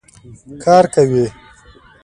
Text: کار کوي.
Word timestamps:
کار 0.63 0.83
کوي. 0.93 1.25